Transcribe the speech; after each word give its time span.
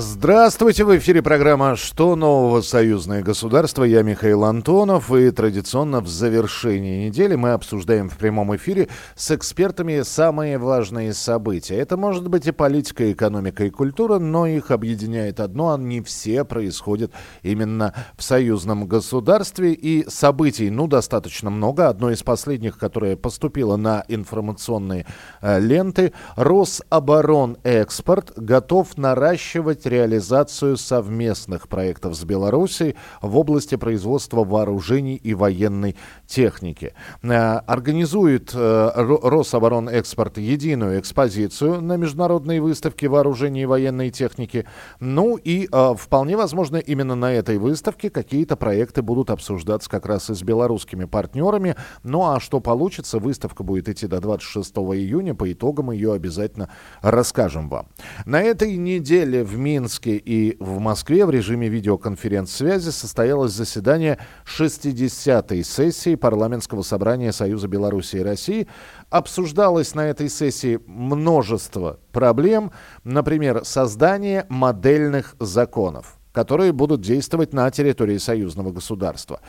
Здравствуйте, 0.00 0.84
в 0.84 0.96
эфире 0.96 1.22
программа 1.22 1.74
«Что 1.74 2.14
нового? 2.14 2.60
Союзное 2.60 3.20
государство». 3.20 3.82
Я 3.82 4.02
Михаил 4.02 4.44
Антонов, 4.44 5.12
и 5.12 5.28
традиционно 5.32 6.00
в 6.00 6.06
завершении 6.06 7.06
недели 7.06 7.34
мы 7.34 7.50
обсуждаем 7.50 8.08
в 8.08 8.16
прямом 8.16 8.54
эфире 8.54 8.86
с 9.16 9.32
экспертами 9.32 10.02
самые 10.02 10.58
важные 10.58 11.12
события. 11.14 11.74
Это 11.74 11.96
может 11.96 12.28
быть 12.28 12.46
и 12.46 12.52
политика, 12.52 13.10
экономика, 13.10 13.64
и 13.64 13.70
культура, 13.70 14.20
но 14.20 14.46
их 14.46 14.70
объединяет 14.70 15.40
одно, 15.40 15.74
они 15.74 16.00
все 16.00 16.44
происходят 16.44 17.10
именно 17.42 17.92
в 18.16 18.22
союзном 18.22 18.86
государстве, 18.86 19.72
и 19.72 20.08
событий, 20.08 20.70
ну, 20.70 20.86
достаточно 20.86 21.50
много. 21.50 21.88
Одно 21.88 22.12
из 22.12 22.22
последних, 22.22 22.78
которое 22.78 23.16
поступило 23.16 23.74
на 23.74 24.04
информационные 24.06 25.06
э, 25.40 25.58
ленты, 25.58 26.12
Рособоронэкспорт 26.36 28.34
готов 28.36 28.96
наращивать 28.96 29.87
реализацию 29.88 30.76
совместных 30.76 31.68
проектов 31.68 32.14
с 32.14 32.24
Беларусью 32.24 32.94
в 33.20 33.36
области 33.36 33.76
производства 33.76 34.44
вооружений 34.44 35.16
и 35.16 35.34
военной 35.34 35.96
техники. 36.26 36.94
Э, 37.22 37.58
организует 37.66 38.52
э, 38.54 38.90
Рособоронэкспорт 38.94 40.38
единую 40.38 41.00
экспозицию 41.00 41.80
на 41.80 41.96
международной 41.96 42.60
выставке 42.60 43.08
вооружений 43.08 43.62
и 43.62 43.66
военной 43.66 44.10
техники. 44.10 44.66
Ну 45.00 45.36
и 45.36 45.68
э, 45.70 45.94
вполне 45.96 46.36
возможно 46.36 46.76
именно 46.76 47.14
на 47.14 47.32
этой 47.32 47.58
выставке 47.58 48.10
какие-то 48.10 48.56
проекты 48.56 49.02
будут 49.02 49.30
обсуждаться 49.30 49.90
как 49.90 50.06
раз 50.06 50.30
и 50.30 50.34
с 50.34 50.42
белорусскими 50.42 51.04
партнерами. 51.04 51.76
Ну 52.02 52.30
а 52.30 52.40
что 52.40 52.60
получится, 52.60 53.18
выставка 53.18 53.62
будет 53.62 53.88
идти 53.88 54.06
до 54.06 54.20
26 54.20 54.76
июня. 54.76 55.34
По 55.34 55.50
итогам 55.52 55.90
ее 55.90 56.12
обязательно 56.12 56.70
расскажем 57.00 57.68
вам. 57.68 57.88
На 58.24 58.42
этой 58.42 58.76
неделе 58.76 59.44
в 59.44 59.56
Минске 59.78 60.16
и 60.16 60.56
в 60.58 60.80
Москве 60.80 61.24
в 61.24 61.30
режиме 61.30 61.68
видеоконференц-связи 61.68 62.90
состоялось 62.90 63.52
заседание 63.52 64.18
60-й 64.44 65.62
сессии 65.62 66.16
парламентского 66.16 66.82
собрания 66.82 67.32
Союза 67.32 67.68
Беларуси 67.68 68.16
и 68.16 68.22
России. 68.22 68.66
Обсуждалось 69.08 69.94
на 69.94 70.08
этой 70.08 70.28
сессии 70.28 70.80
множество 70.86 72.00
проблем, 72.10 72.72
например, 73.04 73.64
создание 73.64 74.46
модельных 74.48 75.36
законов 75.38 76.17
которые 76.32 76.72
будут 76.72 77.00
действовать 77.00 77.52
на 77.52 77.70
территории 77.70 78.18
союзного 78.18 78.70
государства. 78.70 79.40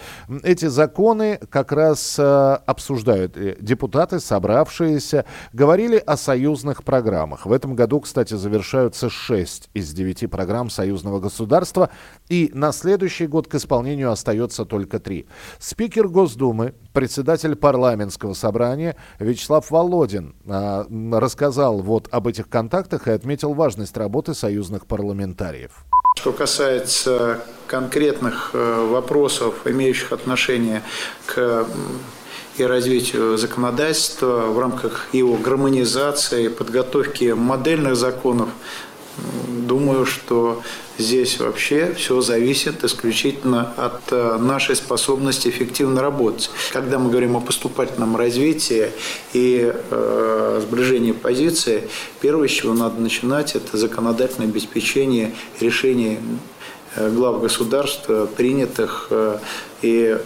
Эти 0.44 0.66
законы 0.66 1.39
как 1.49 1.72
раз 1.72 2.17
э, 2.17 2.58
обсуждают 2.66 3.38
э, 3.38 3.58
депутаты, 3.59 4.19
собравшиеся, 4.19 5.25
говорили 5.53 5.97
о 5.97 6.17
союзных 6.17 6.83
программах. 6.83 7.45
В 7.45 7.52
этом 7.52 7.75
году, 7.75 8.00
кстати, 8.00 8.33
завершаются 8.33 9.09
6 9.09 9.69
из 9.73 9.94
9 9.94 10.30
программ 10.30 10.69
союзного 10.69 11.19
государства, 11.19 11.89
и 12.30 12.52
на 12.53 12.72
следующий 12.72 13.27
год 13.27 13.47
к 13.47 13.55
исполнению 13.55 14.11
остается 14.11 14.66
только 14.66 15.00
3. 15.00 15.27
Спикер 15.59 16.07
Госдумы, 16.07 16.73
председатель 16.94 17.55
парламентского 17.55 18.33
собрания 18.33 18.95
Вячеслав 19.19 19.69
Володин 19.69 20.35
э, 20.45 20.85
рассказал 21.11 21.80
вот 21.81 22.07
об 22.11 22.27
этих 22.27 22.50
контактах 22.50 23.07
и 23.07 23.11
отметил 23.11 23.53
важность 23.53 23.95
работы 23.97 24.33
союзных 24.33 24.85
парламентариев. 24.88 25.85
Что 26.20 26.34
касается 26.34 27.45
конкретных 27.66 28.50
э, 28.52 28.88
вопросов, 28.89 29.56
имеющих 29.64 30.12
отношение 30.12 30.84
к 31.25 31.66
и 32.58 32.64
развитию 32.66 33.38
законодательства 33.38 34.47
в 34.47 34.59
рамках 34.59 35.08
его 35.14 35.38
гармонизации, 35.38 36.50
подготовки 36.50 37.31
модельных 37.31 37.95
законов 37.95 38.50
Думаю, 39.47 40.06
что 40.06 40.62
здесь 40.97 41.40
вообще 41.40 41.94
все 41.96 42.22
зависит 42.22 42.84
исключительно 42.84 43.74
от 43.78 44.02
э, 44.12 44.38
нашей 44.38 44.75
способности 44.75 45.47
эффективно 45.47 46.02
работать. 46.02 46.50
Когда 46.74 46.97
мы 46.97 47.09
говорим 47.09 47.38
о 47.38 47.42
поступательном 47.42 48.18
развитии 48.18 48.92
и 49.34 49.72
э, 49.72 50.62
сближении 50.64 51.12
позиции, 51.12 51.88
первое, 52.19 52.48
с 52.48 52.52
чего 52.52 52.74
надо 52.74 53.00
начинать, 53.00 53.56
это 53.56 53.78
законодательное 53.78 54.48
обеспечение 54.48 55.34
решений 55.59 56.19
э, 56.96 57.09
глав 57.09 57.42
государства, 57.42 58.25
принятых, 58.25 59.08
э, 59.12 59.38
и 59.81 60.18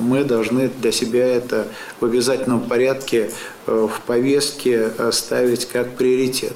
мы 0.00 0.22
должны 0.22 0.68
для 0.68 0.92
себя 0.92 1.26
это 1.26 1.66
в 1.98 2.04
обязательном 2.04 2.60
порядке 2.60 3.32
в 3.66 3.90
повестке 4.06 4.92
ставить 5.10 5.66
как 5.66 5.96
приоритет. 5.96 6.54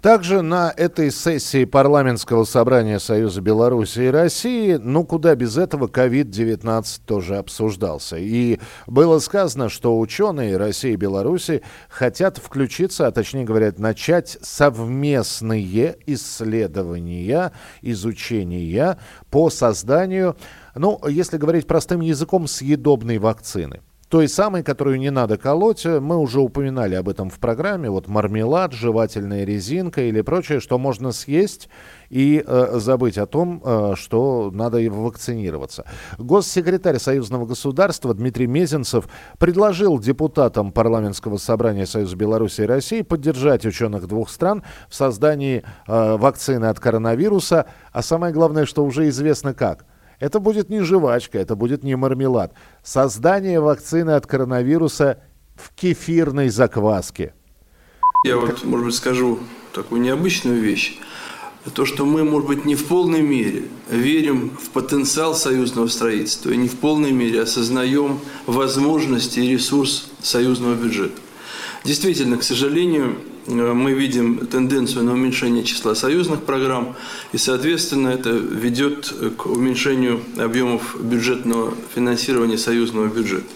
Также 0.00 0.42
на 0.42 0.72
этой 0.76 1.10
сессии 1.10 1.64
парламентского 1.64 2.44
собрания 2.44 3.00
Союза 3.00 3.40
Беларуси 3.40 3.98
и 3.98 4.06
России, 4.06 4.74
ну 4.74 5.04
куда 5.04 5.34
без 5.34 5.58
этого, 5.58 5.88
COVID-19 5.88 7.00
тоже 7.04 7.36
обсуждался. 7.36 8.16
И 8.16 8.60
было 8.86 9.18
сказано, 9.18 9.68
что 9.68 9.98
ученые 9.98 10.56
России 10.56 10.92
и 10.92 10.96
Беларуси 10.96 11.62
хотят 11.88 12.38
включиться, 12.38 13.08
а 13.08 13.10
точнее 13.10 13.42
говоря, 13.42 13.74
начать 13.76 14.38
совместные 14.40 15.96
исследования, 16.06 17.50
изучения 17.82 18.98
по 19.30 19.50
созданию, 19.50 20.36
ну, 20.76 21.00
если 21.08 21.38
говорить 21.38 21.66
простым 21.66 22.02
языком, 22.02 22.46
съедобной 22.46 23.18
вакцины 23.18 23.80
той 24.08 24.28
самой, 24.28 24.62
которую 24.62 24.98
не 24.98 25.10
надо 25.10 25.36
колоть. 25.36 25.84
Мы 25.84 26.16
уже 26.16 26.40
упоминали 26.40 26.94
об 26.94 27.08
этом 27.08 27.28
в 27.30 27.38
программе. 27.38 27.90
Вот 27.90 28.08
мармелад, 28.08 28.72
жевательная 28.72 29.44
резинка 29.44 30.02
или 30.02 30.22
прочее, 30.22 30.60
что 30.60 30.78
можно 30.78 31.12
съесть 31.12 31.68
и 32.08 32.42
э, 32.44 32.78
забыть 32.78 33.18
о 33.18 33.26
том, 33.26 33.62
э, 33.64 33.92
что 33.96 34.50
надо 34.52 34.78
вакцинироваться. 34.90 35.84
Госсекретарь 36.16 36.98
Союзного 36.98 37.44
государства 37.44 38.14
Дмитрий 38.14 38.46
Мезенцев 38.46 39.08
предложил 39.38 39.98
депутатам 39.98 40.72
парламентского 40.72 41.36
собрания 41.36 41.86
Союза 41.86 42.16
Беларуси 42.16 42.62
и 42.62 42.66
России 42.66 43.02
поддержать 43.02 43.66
ученых 43.66 44.06
двух 44.06 44.30
стран 44.30 44.62
в 44.88 44.94
создании 44.94 45.64
э, 45.86 46.16
вакцины 46.16 46.66
от 46.66 46.80
коронавируса, 46.80 47.66
а 47.92 48.02
самое 48.02 48.32
главное, 48.32 48.64
что 48.64 48.84
уже 48.84 49.08
известно 49.08 49.52
как– 49.52 49.84
это 50.20 50.40
будет 50.40 50.68
не 50.68 50.80
жвачка, 50.80 51.38
это 51.38 51.56
будет 51.56 51.84
не 51.84 51.96
мармелад. 51.96 52.52
Создание 52.82 53.60
вакцины 53.60 54.12
от 54.12 54.26
коронавируса 54.26 55.22
в 55.54 55.74
кефирной 55.74 56.48
закваске. 56.48 57.34
Я 58.24 58.36
вот, 58.36 58.64
может 58.64 58.86
быть, 58.86 58.94
скажу 58.94 59.38
такую 59.72 60.00
необычную 60.00 60.60
вещь. 60.60 60.98
То, 61.74 61.84
что 61.84 62.06
мы, 62.06 62.24
может 62.24 62.48
быть, 62.48 62.64
не 62.64 62.74
в 62.74 62.86
полной 62.86 63.20
мере 63.20 63.64
верим 63.90 64.56
в 64.60 64.70
потенциал 64.70 65.34
союзного 65.34 65.88
строительства 65.88 66.50
и 66.50 66.56
не 66.56 66.68
в 66.68 66.76
полной 66.76 67.12
мере 67.12 67.42
осознаем 67.42 68.20
возможности 68.46 69.40
и 69.40 69.52
ресурс 69.52 70.10
союзного 70.22 70.74
бюджета. 70.74 71.20
Действительно, 71.84 72.38
к 72.38 72.42
сожалению, 72.42 73.18
мы 73.48 73.92
видим 73.92 74.46
тенденцию 74.46 75.04
на 75.04 75.14
уменьшение 75.14 75.64
числа 75.64 75.94
союзных 75.94 76.42
программ, 76.42 76.94
и, 77.32 77.38
соответственно, 77.38 78.08
это 78.08 78.30
ведет 78.30 79.12
к 79.36 79.46
уменьшению 79.46 80.20
объемов 80.36 80.96
бюджетного 81.00 81.74
финансирования 81.94 82.58
союзного 82.58 83.06
бюджета. 83.06 83.46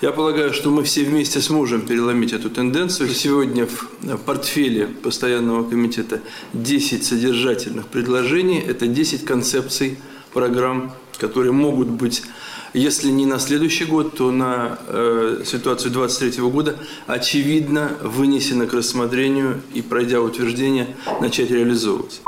Я 0.00 0.12
полагаю, 0.12 0.52
что 0.54 0.70
мы 0.70 0.82
все 0.84 1.04
вместе 1.04 1.40
сможем 1.40 1.82
переломить 1.82 2.32
эту 2.32 2.48
тенденцию. 2.48 3.08
Сегодня 3.10 3.66
в 3.66 4.16
портфеле 4.24 4.86
постоянного 4.86 5.68
комитета 5.68 6.20
10 6.52 7.04
содержательных 7.04 7.88
предложений, 7.88 8.62
это 8.66 8.86
10 8.86 9.24
концепций 9.24 9.98
программ, 10.32 10.92
которые 11.18 11.52
могут 11.52 11.88
быть 11.88 12.22
если 12.74 13.10
не 13.10 13.24
на 13.24 13.38
следующий 13.38 13.84
год, 13.84 14.16
то 14.16 14.30
на 14.30 14.78
э, 14.88 15.42
ситуацию 15.44 15.92
2023 15.92 16.42
года, 16.50 16.76
очевидно, 17.06 17.92
вынесено 18.02 18.66
к 18.66 18.74
рассмотрению 18.74 19.62
и, 19.72 19.80
пройдя 19.80 20.20
утверждение, 20.20 20.88
начать 21.20 21.50
реализовываться. 21.50 22.20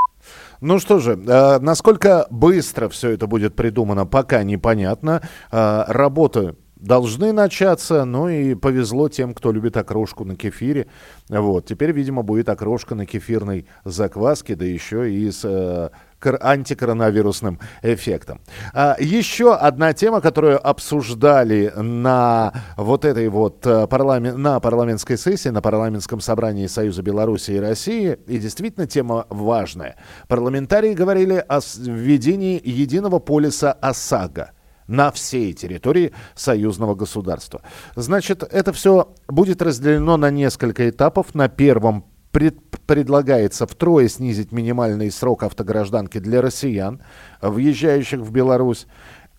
Ну 0.60 0.78
что 0.78 1.00
же, 1.00 1.12
э, 1.12 1.58
насколько 1.58 2.26
быстро 2.31 2.88
все 2.88 3.10
это 3.10 3.26
будет 3.26 3.54
придумано, 3.54 4.06
пока 4.06 4.43
непонятно. 4.44 5.20
Э, 5.50 5.84
работа 5.88 6.54
должны 6.76 7.32
начаться. 7.32 8.04
Ну 8.04 8.28
и 8.28 8.54
повезло 8.54 9.08
тем, 9.08 9.34
кто 9.34 9.52
любит 9.52 9.76
окрошку 9.76 10.25
на 10.25 10.37
кефире. 10.37 10.87
Вот. 11.28 11.66
Теперь, 11.66 11.92
видимо, 11.92 12.22
будет 12.22 12.49
окрошка 12.49 12.94
на 12.94 13.06
кефирной 13.06 13.66
закваске, 13.84 14.54
да 14.54 14.64
еще 14.64 15.12
и 15.12 15.31
с 15.31 15.44
э, 15.44 15.90
антикоронавирусным 16.22 17.58
эффектом. 17.82 18.40
А, 18.72 18.96
еще 18.98 19.54
одна 19.54 19.92
тема, 19.92 20.20
которую 20.20 20.66
обсуждали 20.66 21.72
на 21.76 22.52
вот 22.76 23.04
этой 23.04 23.28
вот 23.28 23.66
э, 23.66 23.86
парламент, 23.86 24.38
на 24.38 24.60
парламентской 24.60 25.16
сессии, 25.16 25.48
на 25.48 25.62
парламентском 25.62 26.20
собрании 26.20 26.66
Союза 26.66 27.02
Беларуси 27.02 27.52
и 27.52 27.60
России, 27.60 28.18
и 28.26 28.38
действительно 28.38 28.86
тема 28.86 29.26
важная. 29.28 29.96
Парламентарии 30.28 30.94
говорили 30.94 31.44
о 31.46 31.60
введении 31.76 32.60
единого 32.64 33.18
полиса 33.18 33.72
ОСАГО 33.72 34.52
на 34.86 35.10
всей 35.10 35.52
территории 35.52 36.12
союзного 36.34 36.94
государства. 36.94 37.62
Значит, 37.96 38.42
это 38.42 38.72
все 38.72 39.12
будет 39.28 39.62
разделено 39.62 40.16
на 40.16 40.30
несколько 40.30 40.88
этапов. 40.88 41.34
На 41.34 41.48
первом 41.48 42.04
пред, 42.36 42.58
предлагается 42.86 43.66
втрое 43.66 44.08
снизить 44.08 44.52
минимальный 44.52 45.10
срок 45.10 45.42
автогражданки 45.42 46.18
для 46.18 46.42
россиян, 46.42 47.00
въезжающих 47.40 48.20
в 48.20 48.30
Беларусь. 48.30 48.86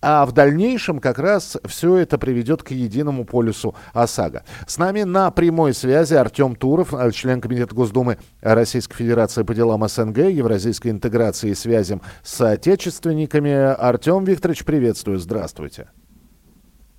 А 0.02 0.26
в 0.26 0.32
дальнейшем 0.32 0.98
как 0.98 1.20
раз 1.20 1.56
все 1.64 1.94
это 1.94 2.18
приведет 2.18 2.64
к 2.64 2.72
единому 2.72 3.24
полюсу 3.24 3.76
ОСАГО. 3.92 4.42
С 4.66 4.78
нами 4.78 5.04
на 5.04 5.30
прямой 5.30 5.74
связи 5.74 6.14
Артем 6.14 6.56
Туров, 6.56 6.92
э, 6.92 7.12
член 7.12 7.40
Комитета 7.40 7.72
Госдумы 7.72 8.18
Российской 8.40 8.96
Федерации 8.96 9.44
по 9.44 9.54
делам 9.54 9.86
СНГ, 9.88 10.18
евразийской 10.18 10.90
интеграции 10.90 11.50
и 11.50 11.54
связям 11.54 12.02
с 12.24 12.40
отечественниками. 12.40 13.52
Артем 13.52 14.24
Викторович, 14.24 14.64
приветствую, 14.64 15.20
здравствуйте. 15.20 15.86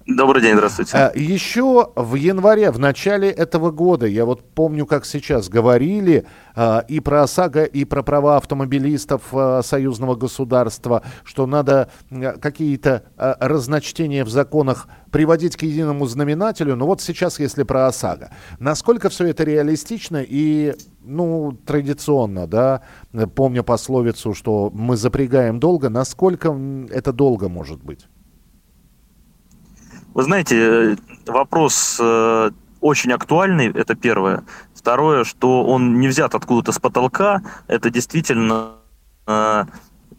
Добрый 0.10 0.42
день, 0.42 0.56
здравствуйте. 0.56 0.98
А, 0.98 1.12
еще 1.14 1.92
в 1.96 2.16
январе, 2.16 2.72
в 2.72 2.80
начале 2.80 3.30
этого 3.30 3.70
года, 3.70 4.08
я 4.08 4.26
вот 4.26 4.44
помню, 4.56 4.88
как 4.88 5.06
сейчас 5.06 5.50
говорили 5.50 6.26
а, 6.56 6.84
и 6.88 7.00
про 7.00 7.24
ОСАГО, 7.24 7.66
и 7.66 7.86
про 7.86 8.02
права 8.02 8.38
автомобилистов 8.38 9.22
а, 9.34 9.62
союзного 9.62 10.16
государства, 10.16 11.04
что 11.24 11.46
надо 11.46 11.92
какие-то 12.42 13.04
разночтения 13.18 14.26
в 14.26 14.30
законах 14.30 14.88
приводить 15.12 15.56
к 15.56 15.62
единому 15.62 16.08
знаменателю. 16.08 16.76
Но 16.76 16.88
вот 16.88 17.02
сейчас, 17.02 17.40
если 17.40 17.62
про 17.62 17.86
ОСАГО. 17.86 18.32
Насколько 18.58 19.10
все 19.10 19.28
это 19.28 19.44
реалистично 19.44 20.26
и, 20.28 20.74
ну, 21.04 21.52
традиционно, 21.52 22.48
да, 22.48 22.82
помня 23.36 23.62
пословицу, 23.62 24.34
что 24.34 24.72
мы 24.74 24.98
запрягаем 24.98 25.60
долго, 25.60 25.90
насколько 25.90 26.58
это 26.90 27.14
долго 27.14 27.48
может 27.48 27.84
быть? 27.84 28.08
Вы 30.20 30.24
знаете, 30.24 30.98
вопрос 31.28 31.98
э, 31.98 32.52
очень 32.82 33.14
актуальный, 33.14 33.72
это 33.72 33.96
первое. 33.96 34.44
Второе, 34.76 35.24
что 35.24 35.64
он 35.64 36.02
не 36.02 36.10
взят 36.10 36.36
откуда-то 36.36 36.74
с 36.74 36.78
потолка, 36.78 37.42
это 37.68 37.90
действительно 37.90 38.72
э, 39.28 39.64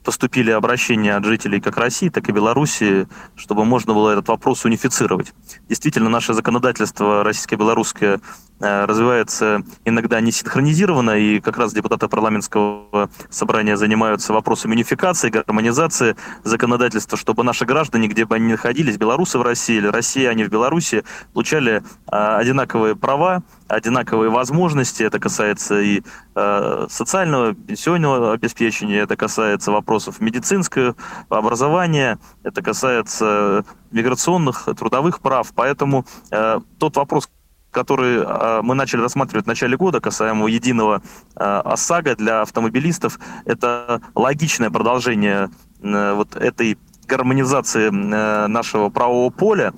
поступили 0.04 0.50
обращения 0.50 1.14
от 1.14 1.24
жителей 1.24 1.60
как 1.60 1.76
России, 1.76 2.08
так 2.08 2.28
и 2.28 2.32
Беларуси, 2.32 3.08
чтобы 3.36 3.64
можно 3.64 3.92
было 3.92 4.10
этот 4.10 4.28
вопрос 4.28 4.64
унифицировать. 4.64 5.32
Действительно, 5.68 6.08
наше 6.08 6.34
законодательство 6.34 7.22
российско-белорусское 7.22 8.20
э, 8.60 8.84
развивается 8.86 9.62
иногда 9.84 10.20
не 10.20 10.32
синхронизированно, 10.32 11.18
и 11.18 11.40
как 11.40 11.58
раз 11.58 11.72
депутаты 11.72 12.08
парламентского 12.08 13.10
собрания 13.28 13.76
занимаются 13.76 14.32
вопросами 14.32 14.72
унификации, 14.72 15.28
гармонизации 15.28 16.16
законодательства, 16.44 17.18
чтобы 17.18 17.44
наши 17.44 17.64
граждане, 17.64 18.08
где 18.08 18.24
бы 18.24 18.36
они 18.36 18.46
ни 18.46 18.52
находились, 18.52 18.96
белорусы 18.96 19.38
в 19.38 19.42
России 19.42 19.76
или 19.76 19.86
россияне 19.86 20.44
в 20.44 20.48
Беларуси, 20.48 21.04
получали 21.34 21.82
э, 22.10 22.16
одинаковые 22.16 22.96
права, 22.96 23.42
одинаковые 23.68 24.30
возможности. 24.30 25.02
Это 25.02 25.18
касается 25.18 25.80
и 25.80 26.02
э, 26.34 26.86
социального, 26.88 27.54
пенсионного 27.54 28.32
обеспечения, 28.32 29.00
это 29.00 29.16
касается 29.16 29.70
вопросов 29.70 29.89
медицинского 30.20 30.94
образования, 31.28 32.18
это 32.42 32.62
касается 32.62 33.64
миграционных, 33.90 34.68
трудовых 34.78 35.20
прав. 35.20 35.52
Поэтому 35.54 36.06
э, 36.30 36.60
тот 36.78 36.96
вопрос, 36.96 37.28
который 37.70 38.18
э, 38.18 38.60
мы 38.62 38.74
начали 38.74 39.00
рассматривать 39.00 39.44
в 39.44 39.48
начале 39.48 39.76
года, 39.76 40.00
касаемо 40.00 40.46
единого 40.48 41.02
э, 41.36 41.42
ОСАГО 41.42 42.16
для 42.16 42.42
автомобилистов, 42.42 43.18
это 43.44 44.00
логичное 44.14 44.70
продолжение 44.70 45.50
э, 45.82 46.12
вот 46.14 46.36
этой 46.36 46.78
гармонизации 47.06 47.88
э, 47.88 48.46
нашего 48.46 48.88
правового 48.88 49.30
поля, 49.30 49.72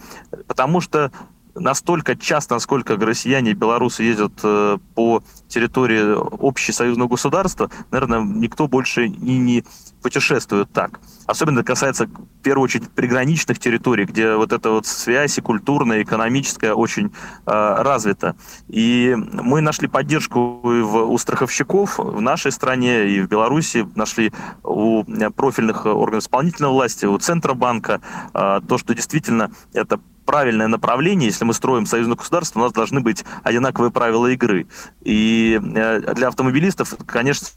потому 0.46 0.80
что 0.80 1.10
настолько 1.54 2.16
часто, 2.16 2.54
насколько 2.54 2.96
россияне 2.96 3.50
и 3.50 3.54
белорусы 3.54 4.02
ездят 4.02 4.32
э, 4.42 4.78
по 4.94 5.22
территории 5.48 6.16
общесоюзного 6.46 7.08
государства, 7.08 7.70
наверное, 7.90 8.20
никто 8.20 8.68
больше 8.68 9.06
и 9.06 9.38
не 9.38 9.64
путешествует 10.02 10.72
так. 10.72 11.00
Особенно 11.26 11.60
это 11.60 11.68
касается, 11.68 12.06
в 12.06 12.42
первую 12.42 12.64
очередь, 12.64 12.90
приграничных 12.90 13.58
территорий, 13.58 14.04
где 14.04 14.34
вот 14.34 14.52
эта 14.52 14.70
вот 14.70 14.86
связь 14.86 15.38
и 15.38 15.40
культурная, 15.40 16.00
и 16.00 16.02
экономическая 16.02 16.74
очень 16.74 17.06
э, 17.06 17.10
развита. 17.46 18.36
И 18.68 19.16
мы 19.16 19.60
нашли 19.60 19.88
поддержку 19.88 20.60
в, 20.62 20.96
у 21.10 21.18
страховщиков 21.18 21.98
в 21.98 22.20
нашей 22.20 22.52
стране 22.52 23.08
и 23.08 23.20
в 23.20 23.28
Беларуси, 23.28 23.86
нашли 23.94 24.32
у 24.62 25.04
профильных 25.36 25.86
органов 25.86 26.24
исполнительной 26.24 26.70
власти, 26.70 27.06
у 27.06 27.16
Центробанка, 27.18 28.00
э, 28.34 28.60
то, 28.68 28.78
что 28.78 28.94
действительно 28.94 29.52
это 29.72 30.00
правильное 30.24 30.68
направление, 30.68 31.28
если 31.28 31.44
мы 31.44 31.54
строим 31.54 31.86
союзное 31.86 32.16
государство, 32.16 32.60
у 32.60 32.62
нас 32.62 32.72
должны 32.72 33.00
быть 33.00 33.24
одинаковые 33.42 33.90
правила 33.90 34.26
игры. 34.28 34.66
И 35.02 35.60
э, 35.62 36.14
для 36.14 36.28
автомобилистов, 36.28 36.94
конечно, 37.06 37.48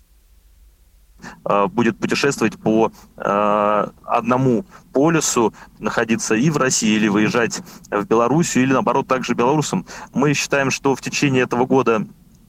будет 1.69 1.97
путешествовать 1.97 2.57
по 2.57 2.91
э, 3.17 3.87
одному 4.05 4.65
полюсу, 4.93 5.53
находиться 5.79 6.35
и 6.35 6.49
в 6.49 6.57
России, 6.57 6.95
или 6.95 7.07
выезжать 7.07 7.61
в 7.89 8.05
Белоруссию, 8.05 8.63
или 8.63 8.73
наоборот 8.73 9.07
также 9.07 9.33
белорусам. 9.33 9.85
Мы 10.13 10.33
считаем, 10.33 10.71
что 10.71 10.95
в 10.95 11.01
течение 11.01 11.43
этого 11.43 11.65
года 11.65 12.05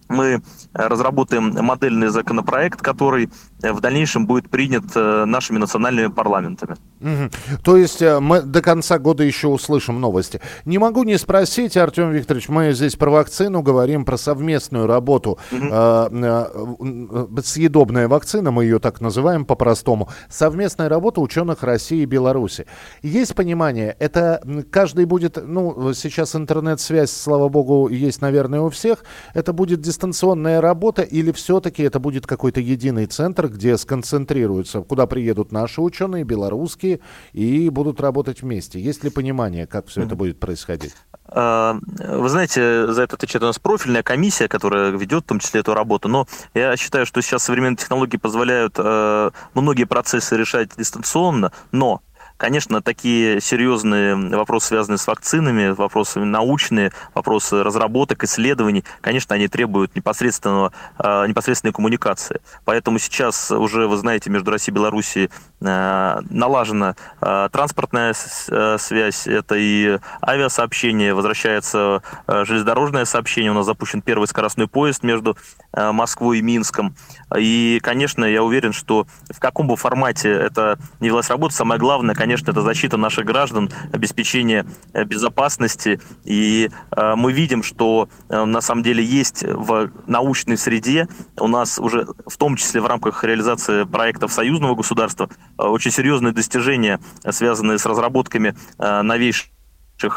мы 0.09 0.43
разработаем 0.73 1.53
модельный 1.65 2.09
законопроект, 2.09 2.81
который 2.81 3.31
в 3.61 3.81
дальнейшем 3.81 4.27
будет 4.27 4.49
принят 4.49 4.85
э, 4.95 5.25
нашими 5.25 5.59
национальными 5.59 6.09
парламентами. 6.09 6.77
Угу. 7.01 7.59
То 7.63 7.77
есть 7.77 8.01
э, 8.03 8.21
мы 8.21 8.43
до 8.43 8.63
конца 8.63 8.99
года 8.99 9.23
еще 9.23 9.49
услышим 9.49 10.01
новости. 10.01 10.41
Не 10.65 10.79
могу 10.79 11.03
не 11.05 11.19
спросить, 11.19 11.77
Артем 11.77 12.11
Викторович, 12.11 12.49
мы 12.49 12.73
здесь 12.73 12.97
про 12.97 13.11
вакцину 13.11 13.63
говорим, 13.63 14.05
про 14.05 14.17
совместную 14.17 14.87
работу. 14.87 15.39
Угу. 15.53 17.41
Съедобная 17.43 18.09
вакцина, 18.09 18.51
мы 18.51 18.65
ее 18.65 18.79
так 18.79 19.01
называем 19.01 19.45
по-простому. 19.45 20.09
Совместная 20.31 20.89
работа 20.89 21.21
ученых 21.21 21.63
России 21.63 22.03
и 22.03 22.07
Беларуси. 22.07 22.67
Есть 23.03 23.35
понимание, 23.35 23.97
это 23.99 24.43
каждый 24.71 25.05
будет, 25.05 25.39
ну, 25.43 25.93
сейчас 25.93 26.35
интернет-связь, 26.35 27.11
слава 27.11 27.49
богу, 27.49 27.89
есть, 27.89 28.21
наверное, 28.23 28.61
у 28.61 28.71
всех. 28.71 29.05
Это 29.35 29.53
будет 29.53 29.81
дистанционная 29.81 30.61
работа 30.61 31.03
или 31.03 31.33
все-таки 31.33 31.83
это 31.83 32.01
будет 32.01 32.27
какой-то 32.27 32.61
единый 32.61 33.07
центр, 33.07 33.49
где 33.49 33.77
сконцентрируются, 33.77 34.81
куда 34.81 35.07
приедут 35.07 35.53
наши 35.53 35.81
ученые, 35.81 36.25
белорусские, 36.25 36.96
и 37.33 37.69
будут 37.71 38.01
работать 38.01 38.43
вместе? 38.43 38.81
Есть 38.81 39.05
ли 39.05 39.11
понимание, 39.11 39.67
как 39.67 39.89
все 39.89 40.03
это 40.03 40.15
будет 40.17 40.39
происходить? 40.39 40.95
А, 41.29 41.79
вы 41.99 42.29
знаете, 42.29 42.87
за 42.93 43.03
это 43.03 43.17
отвечает 43.17 43.43
у 43.43 43.47
нас 43.47 43.59
профильная 43.59 44.03
комиссия, 44.03 44.49
которая 44.49 44.91
ведет 44.91 45.25
в 45.25 45.27
том 45.29 45.39
числе 45.41 45.61
эту 45.61 45.75
работу. 45.75 46.09
Но 46.09 46.27
я 46.55 46.77
считаю, 46.77 47.07
что 47.07 47.21
сейчас 47.21 47.45
современные 47.45 47.77
технологии 47.77 48.17
позволяют 48.17 48.75
э, 48.79 49.31
многие 49.55 49.85
процессы 49.85 50.37
решать 50.37 50.71
дистанционно, 50.77 51.53
но 51.73 52.03
Конечно, 52.37 52.83
такие 52.83 53.41
серьезные 53.41 54.15
вопросы, 54.15 54.69
связанные 54.69 54.99
с 54.99 55.07
вакцинами, 55.07 55.71
вопросы 55.71 56.21
научные, 56.21 56.93
вопросы 57.15 57.63
разработок, 57.63 58.25
исследований, 58.25 58.85
конечно, 59.01 59.35
они 59.35 59.49
требуют 59.49 59.97
непосредственного, 59.97 60.73
а, 60.99 61.27
непосредственной 61.27 61.73
коммуникации. 61.73 62.43
Поэтому 62.67 62.99
сейчас 62.99 63.51
уже, 63.51 63.89
вы 63.89 63.97
знаете, 63.97 64.29
между 64.29 64.51
Россией 64.51 64.75
и 64.75 64.77
Белоруссией 64.77 65.31
налажена 65.61 66.97
а, 67.21 67.49
транспортная 67.49 68.15
связь, 68.15 69.27
это 69.27 69.55
и 69.57 69.99
авиасообщение, 70.27 71.15
возвращается 71.15 72.03
железнодорожное 72.27 73.05
сообщение, 73.05 73.51
у 73.51 73.55
нас 73.55 73.67
запущен 73.67 74.03
первый 74.03 74.27
скоростной 74.27 74.69
поезд 74.69 75.03
между 75.03 75.37
Москвой 75.73 76.39
и 76.39 76.43
Минском. 76.43 76.95
И, 77.37 77.81
конечно, 77.83 78.25
я 78.25 78.43
уверен, 78.43 78.73
что 78.73 79.07
в 79.31 79.41
каком 79.41 79.67
бы 79.67 79.77
формате 79.77 80.31
это 80.31 80.79
не 81.01 81.09
велась 81.09 81.31
работа, 81.31 81.55
самое 81.55 81.81
главное, 81.81 82.15
конечно, 82.15 82.51
это 82.51 82.63
защита 82.63 82.97
наших 82.97 83.25
граждан, 83.25 83.71
обеспечение 83.93 84.67
э, 84.93 85.05
безопасности. 85.05 86.01
И 86.25 86.71
э, 86.91 87.15
мы 87.15 87.33
видим, 87.33 87.63
что 87.63 88.09
э, 88.29 88.45
на 88.45 88.61
самом 88.61 88.83
деле 88.83 89.05
есть 89.05 89.43
в 89.43 89.91
научной 90.07 90.57
среде 90.57 91.09
у 91.39 91.49
нас 91.49 91.79
уже, 91.79 92.07
в 92.27 92.37
том 92.37 92.57
числе 92.57 92.81
в 92.81 92.87
рамках 92.87 93.25
реализации 93.25 93.85
проектов 93.85 94.33
союзного 94.33 94.75
государства, 94.75 95.29
э, 95.56 95.56
очень 95.57 95.91
серьезные 95.91 96.33
достижения, 96.33 97.01
связанные 97.31 97.79
с 97.79 97.87
разработками 97.87 98.55
э, 98.79 99.03
новейших 99.03 99.51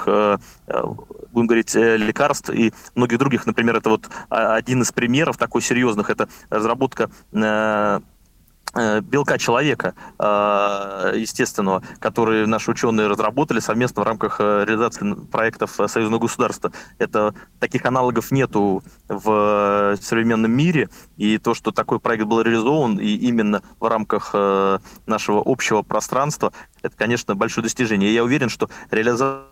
э, 0.07 0.37
будем 1.31 1.47
говорить, 1.47 1.73
лекарств 1.75 2.49
и 2.49 2.73
многих 2.95 3.17
других. 3.17 3.45
Например, 3.45 3.77
это 3.77 3.89
вот 3.89 4.09
один 4.29 4.81
из 4.81 4.91
примеров 4.91 5.37
такой 5.37 5.61
серьезных, 5.61 6.09
это 6.09 6.27
разработка 6.49 7.09
Э, 7.31 7.99
белка 8.73 9.37
человека 9.37 9.95
э, 10.17 11.13
естественного, 11.15 11.83
который 11.99 12.45
наши 12.45 12.71
ученые 12.71 13.07
разработали 13.07 13.59
совместно 13.59 14.03
в 14.03 14.05
рамках 14.05 14.37
э, 14.39 14.65
реализации 14.65 15.13
проектов 15.31 15.79
союзного 15.87 16.21
государства. 16.21 16.71
Это 16.97 17.33
таких 17.59 17.85
аналогов 17.85 18.31
нету 18.31 18.83
в 19.07 19.97
современном 20.01 20.51
мире, 20.51 20.89
и 21.17 21.37
то, 21.37 21.53
что 21.53 21.71
такой 21.71 21.99
проект 21.99 22.25
был 22.25 22.41
реализован 22.41 22.99
и 22.99 23.07
именно 23.07 23.61
в 23.79 23.87
рамках 23.87 24.33
нашего 25.05 25.41
общего 25.45 25.81
пространства, 25.81 26.53
это, 26.81 26.95
конечно, 26.95 27.35
большое 27.35 27.63
достижение. 27.63 28.13
Я 28.13 28.23
уверен, 28.23 28.49
что 28.49 28.69
реализация 28.91 29.43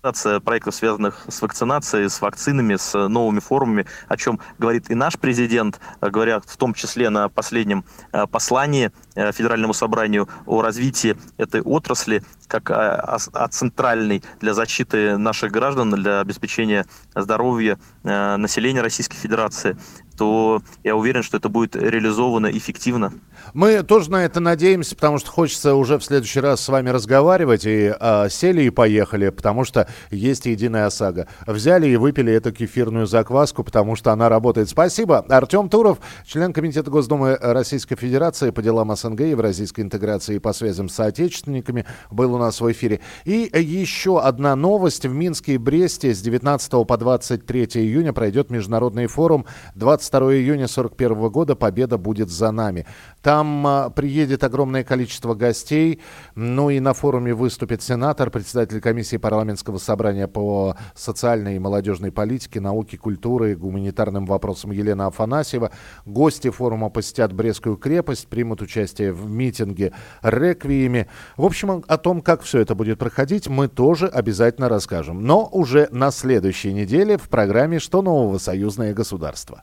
проектов, 0.00 0.74
связанных 0.74 1.26
с 1.28 1.42
вакцинацией, 1.42 2.08
с 2.08 2.20
вакцинами, 2.20 2.76
с 2.76 3.08
новыми 3.08 3.40
формами, 3.40 3.86
о 4.08 4.16
чем 4.16 4.40
говорит 4.58 4.90
и 4.90 4.94
наш 4.94 5.18
президент, 5.18 5.78
э, 6.00 6.08
говоря 6.08 6.40
в 6.40 6.56
том 6.56 6.72
числе 6.74 7.10
на 7.10 7.28
последнем 7.28 7.84
э, 8.12 8.26
послании 8.26 8.92
э, 9.14 9.32
Федеральному 9.32 9.74
собранию 9.74 10.28
о 10.46 10.62
развитии 10.62 11.16
этой 11.36 11.60
отрасли 11.60 12.22
как 12.46 12.68
о 12.68 13.46
центральной 13.48 14.24
для 14.40 14.54
защиты 14.54 15.16
наших 15.16 15.52
граждан, 15.52 15.90
для 15.90 16.18
обеспечения 16.18 16.84
здоровья 17.14 17.78
населения 18.02 18.80
Российской 18.80 19.16
Федерации 19.16 19.76
то 20.20 20.60
я 20.84 20.96
уверен, 20.96 21.22
что 21.22 21.38
это 21.38 21.48
будет 21.48 21.74
реализовано 21.74 22.48
эффективно. 22.48 23.14
Мы 23.54 23.82
тоже 23.82 24.10
на 24.10 24.24
это 24.24 24.40
надеемся, 24.40 24.94
потому 24.94 25.18
что 25.18 25.30
хочется 25.30 25.74
уже 25.74 25.98
в 25.98 26.04
следующий 26.04 26.40
раз 26.40 26.60
с 26.60 26.68
вами 26.68 26.90
разговаривать. 26.90 27.64
И 27.64 27.94
э, 27.98 28.28
сели 28.28 28.62
и 28.62 28.70
поехали, 28.70 29.30
потому 29.30 29.64
что 29.64 29.88
есть 30.10 30.46
единая 30.46 30.86
ОСАГО. 30.86 31.28
Взяли 31.46 31.88
и 31.88 31.96
выпили 31.96 32.32
эту 32.32 32.52
кефирную 32.52 33.06
закваску, 33.06 33.64
потому 33.64 33.96
что 33.96 34.12
она 34.12 34.28
работает. 34.28 34.68
Спасибо. 34.68 35.18
Артем 35.28 35.68
Туров, 35.68 35.98
член 36.26 36.52
Комитета 36.52 36.90
Госдумы 36.90 37.38
Российской 37.40 37.96
Федерации 37.96 38.50
по 38.50 38.62
делам 38.62 38.94
СНГ, 38.94 39.20
Евразийской 39.20 39.84
интеграции 39.84 40.36
и 40.36 40.38
по 40.38 40.52
связям 40.52 40.88
с 40.88 40.94
соотечественниками, 40.94 41.86
был 42.10 42.34
у 42.34 42.38
нас 42.38 42.60
в 42.60 42.70
эфире. 42.72 43.00
И 43.24 43.50
еще 43.54 44.20
одна 44.20 44.56
новость. 44.56 45.06
В 45.06 45.14
Минске 45.14 45.54
и 45.54 45.58
Бресте 45.58 46.14
с 46.14 46.20
19 46.20 46.86
по 46.86 46.96
23 46.96 47.64
июня 47.74 48.12
пройдет 48.12 48.50
международный 48.50 49.06
форум 49.06 49.46
20 49.76 50.00
22 50.10 50.34
июня 50.34 50.64
1941 50.64 51.28
года 51.30 51.54
победа 51.54 51.98
будет 51.98 52.30
за 52.30 52.50
нами. 52.50 52.86
Там 53.30 53.64
а, 53.64 53.90
приедет 53.90 54.42
огромное 54.42 54.82
количество 54.82 55.36
гостей. 55.36 56.00
Ну 56.34 56.68
и 56.68 56.80
на 56.80 56.94
форуме 56.94 57.32
выступит 57.32 57.80
сенатор, 57.80 58.28
председатель 58.28 58.80
комиссии 58.80 59.18
парламентского 59.18 59.78
собрания 59.78 60.26
по 60.26 60.74
социальной 60.96 61.54
и 61.54 61.60
молодежной 61.60 62.10
политике, 62.10 62.58
науке, 62.58 62.98
культуре 62.98 63.52
и 63.52 63.54
гуманитарным 63.54 64.26
вопросам 64.26 64.72
Елена 64.72 65.06
Афанасьева. 65.06 65.70
Гости 66.06 66.50
форума 66.50 66.90
посетят 66.90 67.32
Брестскую 67.32 67.76
крепость, 67.76 68.26
примут 68.26 68.62
участие 68.62 69.12
в 69.12 69.30
митинге 69.30 69.92
«Реквиеме». 70.22 71.06
В 71.36 71.44
общем, 71.44 71.84
о 71.86 71.98
том, 71.98 72.22
как 72.22 72.42
все 72.42 72.58
это 72.58 72.74
будет 72.74 72.98
проходить, 72.98 73.46
мы 73.46 73.68
тоже 73.68 74.08
обязательно 74.08 74.68
расскажем. 74.68 75.24
Но 75.24 75.48
уже 75.52 75.86
на 75.92 76.10
следующей 76.10 76.72
неделе 76.72 77.16
в 77.16 77.28
программе 77.28 77.78
«Что 77.78 78.02
нового? 78.02 78.38
Союзное 78.38 78.92
государство». 78.92 79.62